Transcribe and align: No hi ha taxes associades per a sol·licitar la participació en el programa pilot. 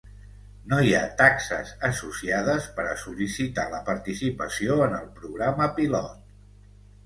No 0.69 0.77
hi 0.85 0.93
ha 0.99 1.11
taxes 1.19 1.73
associades 1.89 2.67
per 2.79 2.87
a 2.93 2.97
sol·licitar 3.03 3.69
la 3.77 3.83
participació 3.93 4.81
en 4.89 4.99
el 5.05 5.09
programa 5.23 5.73
pilot. 5.81 6.21